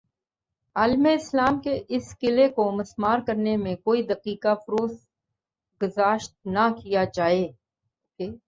[0.75, 7.47] عالم اسلام کے اس قلعے کو مسمار کرنے میں کوئی دقیقہ فروگزاشت نہ کیا جائے